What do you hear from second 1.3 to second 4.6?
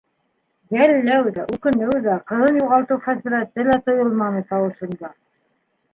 ҙә, үкенеү ҙә, ҡыҙын юғалтыу хәсрәте лә тойолманы